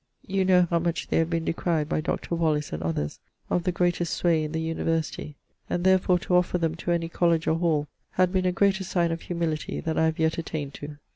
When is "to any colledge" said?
6.77-7.45